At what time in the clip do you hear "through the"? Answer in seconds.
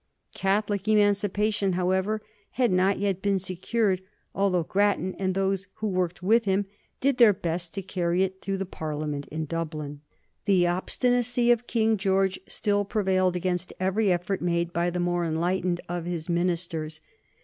8.41-8.65